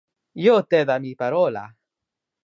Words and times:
Io 0.45 0.53
te 0.71 0.79
da 0.91 0.95
mi 1.03 1.11
parola. 1.19 1.63